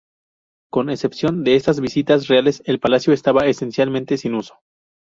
Con 0.71 0.89
excepción 0.89 1.43
de 1.43 1.53
esas 1.55 1.79
visitas 1.79 2.27
reales 2.27 2.63
el 2.65 2.79
Palacio 2.79 3.13
estaba 3.13 3.45
esencialmente 3.45 4.17
sin 4.17 4.33
uso. 4.33 4.57